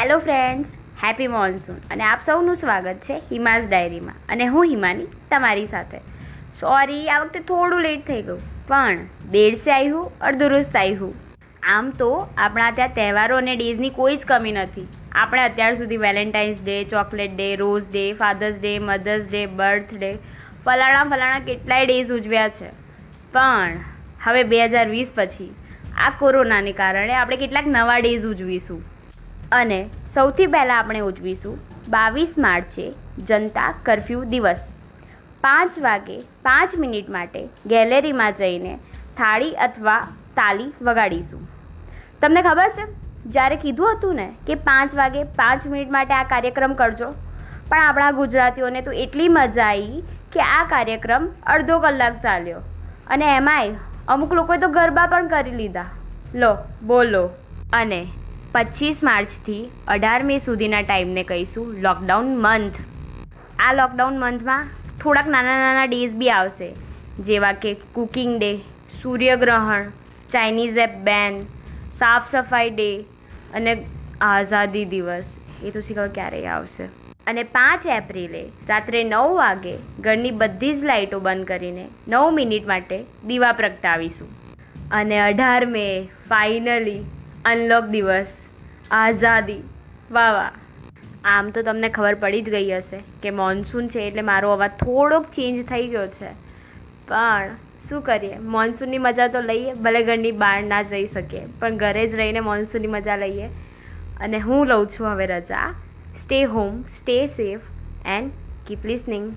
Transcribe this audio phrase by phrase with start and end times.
[0.00, 0.68] Hello friends
[1.00, 4.14] happy monsoon અને આપ સૌનું સ્વાગત છે હિમાસ ડાયરીમાં.
[4.28, 5.98] અને હું હિમાની તમારી સાથે.
[6.60, 8.38] સોરી આ વખતે થોડું લેટ થઈ ગયું.
[8.68, 11.10] પણ દેડસે આવ્યું આવી આવ્યું
[11.72, 12.08] આમ તો
[12.38, 14.84] આપણા ત્યાં તહેવારો અને ડેઝની કોઈ જ કમી નથી.
[15.12, 19.42] આપણે અત્યાર સુધી Valentine's day chocolate day rose day Father's day Mother's day
[19.94, 20.12] birthday
[20.64, 22.70] ફલાણા ફલાણા કેટલાય ડેઝ ઉજવ્યા છે.
[23.32, 23.76] પણ
[24.24, 25.50] હવે બે હજાર વીસ પછી
[25.98, 28.82] આ કોરોનાને કારણે આપણે કેટલાક નવા ડેઝ ઉજવીશું.
[29.52, 29.78] અને
[30.14, 31.56] સૌથી પહેલાં આપણે ઉજવીશું
[31.94, 32.84] બાવીસ માર્ચે
[33.30, 34.62] જનતા કરફ્યુ દિવસ.
[35.44, 37.40] પાંચ વાગે પાંચ મિનિટ માટે
[37.72, 38.72] ગેલેરીમાં જઈને
[39.18, 39.98] થાળી અથવા
[40.38, 41.42] તાલી વગાડીશું.
[42.20, 42.86] તમને ખબર છે,
[43.34, 47.10] જ્યારે કીધું હતું ને કે પાંચ વાગે પાંચ મિનિટ માટે આ કાર્યક્રમ કરજો,
[47.70, 50.04] પણ આપણા ગુજરાતીઓને તો એટલી મજા આવી
[50.34, 52.62] કે આ કાર્યક્રમ અડધો કલાક ચાલ્યો.
[53.14, 53.76] અને એમાંય
[54.14, 55.88] અમુક લોકોએ તો ગરબા પણ કરી લીધા.
[56.40, 57.24] લો, બોલો
[57.72, 58.00] અને
[58.54, 59.60] પચીસ માર્ચથી
[59.94, 62.78] અઢાર મે સુધીના ટાઈમને કહીશું લોકડાઉન મંથ
[63.66, 64.64] આ લોકડાઉન મંથમાં
[65.02, 66.68] થોડાક નાના નાના ડેઝ બી આવશે,
[67.28, 68.50] જેવા કે કુકિંગ ડે
[69.02, 69.84] સૂર્યગ્રહણ
[70.30, 71.38] ચાઇનીઝ એપ બેન
[72.00, 72.88] સાફ સફાઈ ડે
[73.54, 73.76] અને
[74.30, 75.28] આઝાદી દિવસ.
[75.62, 76.90] એ તો શીખવા ક્યારેય આવશે.
[77.26, 78.42] અને પાંચ એપ્રિલે
[78.72, 82.98] રાત્રે નવ વાગે ઘરની બધી જ લાઇટો બંધ કરીને નવ મિનિટ માટે
[83.30, 84.30] દીવા પ્રગટાવીશું.
[84.98, 85.86] અને અઢાર મે
[86.28, 87.00] ફાઇનલી
[87.44, 88.32] અનલોક દિવસ,
[88.90, 89.62] આઝાદી
[90.10, 90.50] વાહ વાહ
[91.24, 95.30] આમ તો તમને ખબર પડી જ ગઈ હશે કે મોન્સૂન છે એટલે મારો અવાજ થોડોક
[95.30, 96.30] ચેન્જ થઈ ગયો છે.
[97.08, 97.56] પણ
[97.88, 98.38] શું કરીએ?
[98.38, 102.86] મોન્સૂનની મજા તો લઈએ, ભલે ઘરની બહાર ના જઈ શકીએ, પણ ઘરે જ રહીને મોન્સૂનની
[102.86, 103.48] મજા લઈએ.
[104.20, 105.74] અને હું લઉં છું હવે રજા.
[106.22, 107.60] Stay home stay safe
[108.04, 108.32] and
[108.66, 109.32] keep listening